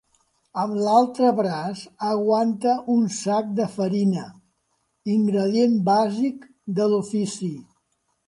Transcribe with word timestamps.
Amb 0.59 0.77
l’altre 0.85 1.27
braç 1.39 1.81
aguanta 2.13 2.73
un 2.93 3.03
sac 3.17 3.53
de 3.61 3.67
farina, 3.75 4.25
ingredient 5.19 5.79
bàsic 5.93 6.51
de 6.81 6.91
l’ofici. 6.95 7.55